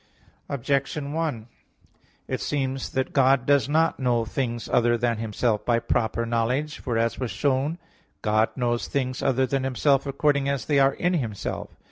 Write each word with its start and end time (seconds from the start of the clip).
Objection 0.49 1.13
1: 1.13 1.45
It 2.27 2.41
seems 2.41 2.89
that 2.89 3.13
God 3.13 3.45
does 3.45 3.69
not 3.69 3.99
know 3.99 4.25
things 4.25 4.67
other 4.67 4.97
than 4.97 5.17
Himself 5.19 5.63
by 5.63 5.77
proper 5.77 6.25
knowledge. 6.25 6.79
For, 6.79 6.97
as 6.97 7.19
was 7.19 7.29
shown 7.29 7.73
(A. 7.73 7.75
5), 7.75 7.79
God 8.23 8.49
knows 8.55 8.87
things 8.87 9.21
other 9.21 9.45
than 9.45 9.63
Himself, 9.63 10.07
according 10.07 10.49
as 10.49 10.65
they 10.65 10.79
are 10.79 10.95
in 10.95 11.13
Himself. 11.13 11.75